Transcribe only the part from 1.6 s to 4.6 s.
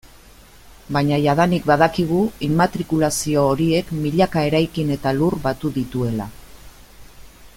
badakigu immatrikulazio horiek milaka